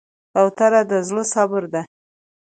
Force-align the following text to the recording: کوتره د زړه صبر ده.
کوتره 0.33 0.81
د 0.89 0.91
زړه 1.07 1.23
صبر 1.33 1.63
ده. 1.73 1.81